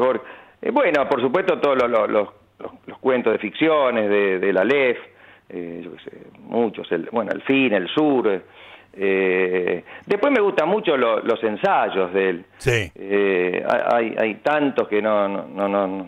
eh, 0.63 0.71
bueno, 0.71 1.09
por 1.09 1.21
supuesto, 1.21 1.59
todos 1.59 1.77
los, 1.77 2.11
los, 2.11 2.29
los, 2.87 2.99
cuentos 2.99 3.33
de 3.33 3.39
ficciones 3.39 4.09
de, 4.09 4.39
de 4.39 4.53
la 4.53 4.65
LEF, 4.65 4.99
eh, 5.51 5.83
yo 5.85 5.91
sé, 6.03 6.11
muchos, 6.41 6.91
el, 6.91 7.09
bueno, 7.13 7.31
El 7.33 7.43
Fin, 7.43 7.73
El 7.73 7.89
Sur. 7.89 8.43
Eh, 8.97 9.85
después 10.07 10.33
me 10.33 10.41
gustan 10.41 10.69
mucho 10.69 10.97
los 10.97 11.43
ensayos 11.43 12.13
de 12.15 12.31
él. 12.31 12.45
Sí. 12.59 12.91
hay, 13.91 14.15
hay 14.19 14.35
tantos 14.37 14.89
que 14.89 15.03
no, 15.03 15.29
no, 15.29 15.69
no, 15.69 16.07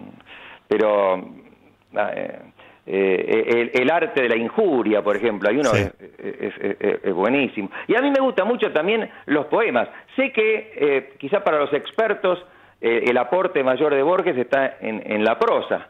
pero 0.68 1.25
ah, 1.94 2.12
eh, 2.88 3.70
el, 3.75 3.90
arte 3.90 4.23
de 4.23 4.28
la 4.28 4.37
injuria, 4.37 5.02
por 5.02 5.16
ejemplo, 5.16 5.49
hay 5.49 5.56
uno 5.56 5.73
es, 5.73 5.92
es, 7.02 7.12
buenísimo. 7.12 7.68
Y 7.88 7.96
a 7.96 8.00
mí 8.00 8.11
me 8.11 8.20
gustan 8.20 8.46
mucho 8.46 8.73
también 8.73 9.11
los 9.26 9.46
poemas. 9.46 9.88
Sé 10.14 10.30
que 10.32 10.73
eh, 10.76 11.14
quizá 11.18 11.42
para 11.42 11.58
los 11.58 11.73
expertos 11.73 12.38
eh, 12.80 13.04
el 13.08 13.18
aporte 13.18 13.64
mayor 13.64 13.92
de 13.92 14.02
Borges 14.02 14.37
está 14.37 14.76
en, 14.80 15.02
en 15.04 15.25
la 15.25 15.37
prosa, 15.37 15.88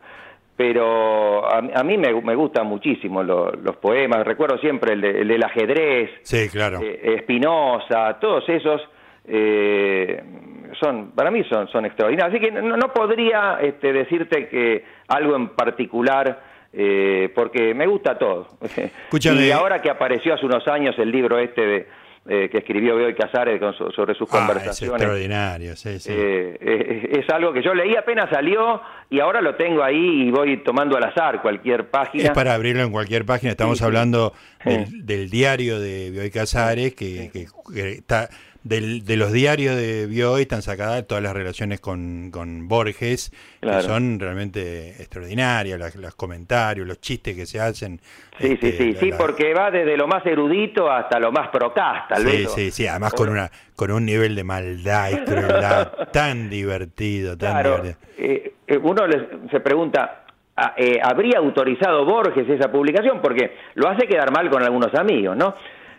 pero 0.56 1.47
a, 1.47 1.61
mí 1.61 1.99
me, 1.99 2.14
me, 2.23 2.35
gustan 2.35 2.66
muchísimo 2.66 3.23
los 3.23 3.76
poemas. 3.76 4.26
Recuerdo 4.26 4.56
siempre 4.56 4.95
el, 4.95 5.28
del 5.28 5.45
ajedrez, 5.45 6.11
sí, 6.23 6.49
claro. 6.49 6.80
Espinosa, 6.80 8.16
todos 8.18 8.49
esos. 8.49 8.80
Son 9.26 11.12
para 11.12 11.30
mí 11.30 11.42
son, 11.45 11.68
son 11.68 11.85
extraordinarios. 11.85 12.35
Así 12.35 12.40
que 12.40 12.52
no, 12.52 12.76
no 12.76 12.92
podría 12.92 13.59
este, 13.61 13.92
decirte 13.92 14.49
que 14.49 14.85
algo 15.09 15.37
en 15.37 15.49
particular 15.49 16.40
eh, 16.78 17.30
porque 17.35 17.75
me 17.75 17.87
gusta 17.87 18.18
todo. 18.18 18.49
Y 19.12 19.50
ahora 19.50 19.80
que 19.80 19.90
apareció 19.90 20.35
hace 20.35 20.45
unos 20.45 20.66
años 20.68 20.95
el 20.99 21.11
libro 21.11 21.38
este 21.38 21.61
de, 21.62 21.87
eh, 22.28 22.49
que 22.50 22.59
escribió 22.59 22.97
Bioy 22.97 23.14
Casares 23.14 23.61
sobre 23.95 24.14
sus 24.14 24.28
ah, 24.33 24.38
conversaciones. 24.38 24.97
Es 24.97 25.02
extraordinario, 25.02 25.76
sí, 25.76 25.99
sí. 25.99 26.12
Eh, 26.12 27.18
es, 27.18 27.30
algo 27.30 27.52
que 27.52 27.62
yo 27.62 27.73
leí 27.73 27.97
apenas 27.97 28.28
salió 28.28 28.83
y 29.09 29.21
ahora 29.21 29.40
lo 29.40 29.54
tengo 29.54 29.83
ahí 29.83 30.26
y 30.26 30.30
voy 30.30 30.59
tomando 30.59 30.97
al 30.97 31.04
azar 31.04 31.40
cualquier 31.40 31.88
página. 31.88 32.25
Es 32.25 32.30
para 32.30 32.52
abrirlo 32.52 32.83
en 32.83 32.90
cualquier 32.90 33.25
página. 33.25 33.52
Estamos 33.52 33.80
hablando 33.80 34.35
del, 34.64 35.30
diario 35.30 35.80
de 35.80 36.11
Bioy 36.11 36.30
Casares 36.30 36.95
que, 36.95 37.30
que, 37.33 37.90
está 37.92 38.28
de 38.68 39.16
los 39.16 39.32
diarios 39.32 39.76
de 39.76 40.06
Bioy 40.06 40.42
están 40.42 40.62
sacadas 40.62 41.06
todas 41.06 41.23
las 41.23 41.35
relaciones 41.35 41.80
con, 41.80 42.30
con 42.30 42.66
Borges, 42.68 43.32
que 43.61 43.82
son 43.82 44.18
realmente 44.18 44.90
extraordinarias, 45.00 45.96
los, 45.96 46.14
comentarios, 46.14 46.87
los 46.87 47.00
chistes 47.00 47.37
que 47.37 47.46
se 47.46 47.61
hacen. 47.61 48.00
Sí, 48.38 48.49
sí, 48.49 48.52
este, 48.52 48.73
sí, 48.73 48.94
sí, 48.94 49.11
porque 49.16 49.54
va 49.54 49.70
desde 49.70 49.96
lo 49.96 50.08
más 50.08 50.25
erudito 50.26 50.90
hasta 50.90 51.18
lo 51.20 51.30
más 51.30 51.49
procas, 51.49 52.08
tal 52.08 52.25
vez. 52.25 52.50
Sí, 52.52 52.64
sí, 52.64 52.70
sí, 52.70 52.87
además 52.87 53.14
con 53.14 53.28
una 53.28 53.50
con 53.76 53.90
un 53.90 54.04
nivel 54.04 54.35
de 54.35 54.42
maldad 54.42 55.11
y 55.11 55.25
crueldad 55.25 56.08
tan 56.12 56.49
divertido, 56.49 57.37
tan 57.37 57.52
claro, 57.52 57.82
eh, 58.16 58.54
eh, 58.66 58.78
uno 58.82 59.02
se 59.50 59.61
pregunta, 59.61 60.25
ah, 60.56 60.75
eh, 60.76 60.99
¿habría 61.02 61.38
autorizado 61.38 62.04
Borges 62.04 62.49
esa 62.49 62.73
publicación? 62.73 63.20
Porque 63.23 63.54
lo 63.75 63.88
hace 63.88 64.06
quedar 64.06 64.32
mal 64.32 64.50
con 64.50 64.62
algunos 64.62 64.94
amigos, 64.94 65.37
¿no? 65.37 65.54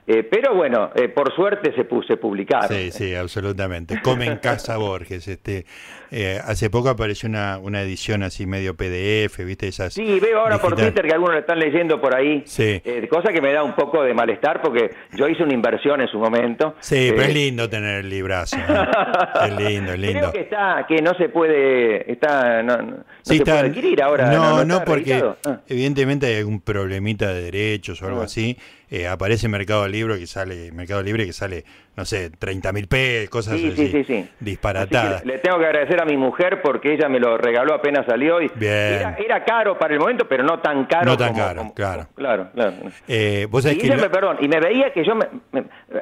Eh, 0.09 0.23
pero 0.23 0.55
bueno, 0.55 0.91
eh, 0.95 1.09
por 1.09 1.35
suerte 1.35 1.73
se, 1.75 1.85
se 2.07 2.15
publicaron. 2.15 2.69
Sí, 2.69 2.91
sí, 2.91 3.13
absolutamente. 3.13 3.99
Comen 4.01 4.37
Casa 4.37 4.77
Borges. 4.77 5.27
Este, 5.27 5.65
eh, 6.11 6.39
hace 6.45 6.69
poco 6.69 6.87
apareció 6.87 7.27
una, 7.27 7.57
una 7.57 7.81
edición 7.81 8.23
así 8.23 8.45
medio 8.45 8.77
PDF, 8.77 9.37
¿viste? 9.43 9.67
Esas 9.67 9.93
sí, 9.93 10.19
veo 10.21 10.39
ahora 10.39 10.59
por 10.59 10.75
Twitter 10.75 11.05
que 11.05 11.13
algunos 11.13 11.33
lo 11.33 11.41
están 11.41 11.59
leyendo 11.59 11.99
por 11.99 12.15
ahí. 12.15 12.43
Sí. 12.45 12.81
cosa 13.09 13.33
que 13.33 13.41
me 13.41 13.51
da 13.51 13.63
un 13.63 13.75
poco 13.75 14.01
de 14.01 14.13
malestar 14.13 14.61
porque 14.61 14.91
yo 15.13 15.27
hice 15.27 15.43
una 15.43 15.53
inversión 15.53 15.99
en 15.99 16.07
su 16.07 16.19
momento. 16.19 16.75
Sí, 16.79 17.09
pero 17.09 17.23
es 17.23 17.33
lindo 17.33 17.69
tener 17.69 18.05
el 18.05 18.09
librazo. 18.09 18.55
es 19.43 19.55
lindo, 19.57 19.91
es 19.91 19.99
lindo. 19.99 20.19
Creo 20.19 20.31
que 20.31 20.39
está, 20.39 20.85
que 20.87 21.01
no 21.01 21.15
se 21.15 21.27
puede, 21.27 22.09
está, 22.09 22.63
no, 22.63 23.03
se 23.23 23.43
puede 23.43 23.59
adquirir 23.59 24.01
ahora. 24.01 24.31
No, 24.31 24.63
no, 24.63 24.85
porque 24.85 25.15
ah. 25.15 25.59
evidentemente 25.67 26.27
hay 26.27 26.35
algún 26.37 26.61
problemita 26.61 27.33
de 27.33 27.41
derechos 27.41 28.01
o 28.01 28.07
algo 28.07 28.21
ah. 28.21 28.25
así 28.25 28.57
eh, 28.89 29.08
aparece 29.08 29.50
Mercado 29.50 29.88
Libre 29.88 30.17
que 30.17 30.27
sale, 30.27 30.72
Mercado 30.72 31.03
Libre 31.03 31.25
que 31.25 31.34
sale, 31.34 31.65
no 31.96 32.06
sé, 32.06 32.29
30 32.29 32.72
mil 32.72 32.88
pesos, 32.88 33.29
cosas 33.29 33.56
así, 33.56 34.29
disparatadas. 34.39 35.25
le 35.25 35.39
tengo 35.39 35.60
que 35.60 35.65
agradecer 35.65 36.01
a 36.01 36.06
mi 36.06 36.15
mujer 36.15 36.62
porque 36.62 36.94
ella 36.94 37.10
me 37.10 37.20
lo 37.20 37.38
regaló 37.38 37.74
apenas 37.74 38.06
salió 38.06 38.41
y 38.41 38.50
Era, 38.60 39.44
caro 39.46 39.77
para 39.77 39.94
el 39.94 40.00
momento, 40.00 40.27
pero 40.27 40.44
no 40.44 40.60
tan 40.60 40.86
caro. 40.86 41.06
No 41.06 41.17
tan 41.17 41.34
caro, 41.34 41.72
claro. 41.75 42.08
Claro, 42.15 42.50
claro. 42.53 42.74
Eh, 43.08 43.48
¿vos 43.50 43.65
y, 43.65 43.77
que 43.77 43.96
me, 43.96 44.10
perdón, 44.10 44.38
y 44.41 44.48
me 44.48 44.60
veía 44.60 44.91
que 44.94 45.03
yo 45.03 45.15
me, 45.15 45.27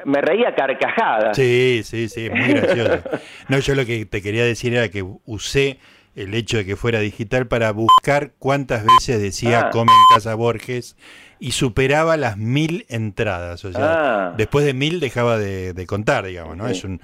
me, 0.04 0.20
reía 0.20 0.54
carcajada. 0.54 1.34
Sí, 1.34 1.82
sí, 1.84 2.08
sí, 2.08 2.30
muy 2.30 2.54
gracioso. 2.54 3.02
no, 3.48 3.58
yo 3.58 3.74
lo 3.74 3.84
que 3.84 4.06
te 4.06 4.22
quería 4.22 4.44
decir 4.44 4.74
era 4.74 4.88
que 4.88 5.04
usé 5.24 5.78
el 6.14 6.34
hecho 6.34 6.56
de 6.56 6.64
que 6.64 6.76
fuera 6.76 7.00
digital 7.00 7.46
para 7.46 7.70
buscar 7.72 8.32
cuántas 8.38 8.84
veces 8.84 9.20
decía 9.20 9.66
ah. 9.66 9.70
come 9.70 9.92
en 9.92 10.14
casa 10.16 10.34
Borges 10.34 10.96
y 11.38 11.52
superaba 11.52 12.16
las 12.16 12.36
mil 12.36 12.84
entradas. 12.88 13.64
O 13.64 13.72
sea, 13.72 14.28
ah. 14.28 14.34
después 14.36 14.64
de 14.64 14.74
mil 14.74 15.00
dejaba 15.00 15.38
de, 15.38 15.86
contar, 15.86 16.24
digamos, 16.24 16.56
¿no? 16.56 16.66
Es 16.68 16.84
un, 16.84 17.00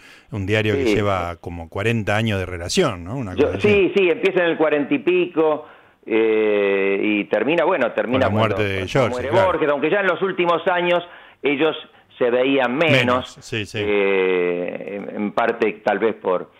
diario 0.47 0.75
que 0.75 0.85
lleva 0.85 1.37
como 1.37 1.69
40 1.69 2.17
años 2.17 2.39
de 2.39 2.47
relación, 2.47 3.05
¿no? 3.05 3.23
sí, 3.61 3.93
sí, 3.95 4.09
empieza 4.09 4.45
en 4.45 4.51
el 4.51 4.57
cuarenta 4.57 4.95
y 4.95 4.99
pico. 4.99 5.67
Eh, 6.05 6.99
y 7.01 7.25
termina, 7.27 7.65
bueno, 7.65 7.93
termina 7.93 8.27
Con 8.27 8.35
la 8.35 8.41
muerte 8.41 8.65
de 8.65 8.89
George, 8.89 9.31
Borges, 9.31 9.69
aunque 9.69 9.89
ya 9.89 10.01
en 10.01 10.09
los 10.09 10.21
últimos 10.21 10.67
años 10.67 11.01
ellos 11.43 11.77
se 12.19 12.29
veían 12.29 12.77
menos, 12.77 13.39
eh, 13.75 15.01
en 15.15 15.31
parte 15.33 15.81
tal 15.85 16.01
vez 16.01 16.17
por, 16.17 16.51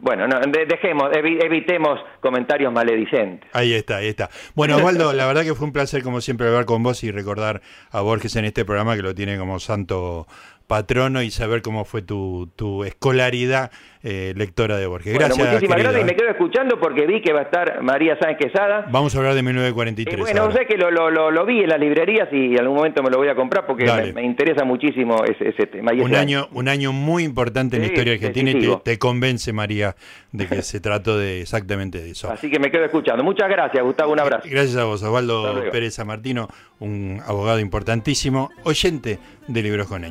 bueno, 0.00 0.26
no, 0.26 0.40
dejemos, 0.40 1.10
evitemos 1.14 2.00
comentarios 2.20 2.72
maledicentes. 2.72 3.48
Ahí 3.52 3.72
está, 3.72 3.98
ahí 3.98 4.08
está. 4.08 4.28
Bueno, 4.54 4.76
Osvaldo, 4.76 5.12
la 5.12 5.26
verdad 5.26 5.42
que 5.44 5.54
fue 5.54 5.66
un 5.66 5.72
placer 5.72 6.02
como 6.02 6.20
siempre 6.20 6.48
hablar 6.48 6.64
con 6.64 6.82
vos 6.82 7.04
y 7.04 7.12
recordar 7.12 7.62
a 7.90 8.00
Borges 8.00 8.34
en 8.36 8.46
este 8.46 8.64
programa 8.64 8.96
que 8.96 9.02
lo 9.02 9.14
tiene 9.14 9.38
como 9.38 9.60
santo 9.60 10.26
patrono 10.66 11.22
y 11.22 11.30
saber 11.30 11.62
cómo 11.62 11.84
fue 11.84 12.02
tu, 12.02 12.48
tu 12.56 12.84
escolaridad 12.84 13.70
eh, 14.06 14.34
lectora 14.36 14.76
de 14.76 14.86
Borges. 14.86 15.14
Gracias. 15.14 15.38
muchísimas 15.38 15.78
gracias 15.78 16.02
y 16.02 16.04
me 16.04 16.14
quedo 16.14 16.28
escuchando 16.28 16.78
porque 16.78 17.06
vi 17.06 17.22
que 17.22 17.32
va 17.32 17.40
a 17.40 17.44
estar 17.44 17.82
María 17.82 18.18
Sáenz 18.20 18.38
Quesada. 18.38 18.86
Vamos 18.90 19.14
a 19.14 19.18
hablar 19.18 19.34
de 19.34 19.42
1943. 19.42 20.20
bueno, 20.20 20.52
sé 20.52 20.66
que 20.66 20.76
lo, 20.76 20.90
lo, 20.90 21.30
lo, 21.30 21.46
vi 21.46 21.60
en 21.60 21.70
las 21.70 21.80
librerías 21.80 22.28
y 22.30 22.52
en 22.52 22.60
algún 22.60 22.76
momento 22.76 23.02
me 23.02 23.08
lo 23.08 23.16
voy 23.16 23.28
a 23.28 23.34
comprar 23.34 23.66
porque 23.66 23.86
me, 24.14 24.22
interesa 24.22 24.64
muchísimo 24.64 25.24
ese, 25.24 25.48
ese 25.48 25.66
tema. 25.66 25.92
un, 25.92 26.14
año, 26.14 26.48
un 26.52 26.68
año 26.68 26.92
muy 26.92 27.24
importante 27.24 27.76
en 27.76 27.82
la 27.82 27.88
historia 27.88 28.12
argentina 28.12 28.50
y 28.50 28.60
te, 28.60 28.76
te, 28.84 28.98
convence, 28.98 29.54
María, 29.54 29.96
de 30.32 30.48
que 30.48 30.56
se 30.62 30.80
trató 30.80 31.16
de 31.16 31.40
exactamente 31.40 32.02
de 32.02 32.10
eso. 32.10 32.30
Así 32.30 32.50
que 32.50 32.58
me 32.58 32.70
quedo 32.70 32.84
escuchando. 32.84 33.24
Muchas 33.24 33.48
gracias, 33.48 33.82
Gustavo. 33.82 34.12
Un 34.12 34.20
abrazo. 34.20 34.46
Gracias 34.50 34.76
a 34.76 34.84
vos, 34.84 35.02
Osvaldo 35.02 35.70
Pérez 35.72 35.98
Martino, 36.04 36.48
un 36.78 37.22
abogado 37.26 37.58
importantísimo, 37.58 38.50
oyente 38.64 39.18
de 39.48 39.62
Libros 39.62 39.88
con 39.88 40.04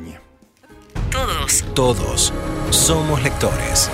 Todos. 1.14 1.64
Todos 1.74 2.32
somos 2.70 3.22
lectores. 3.22 3.88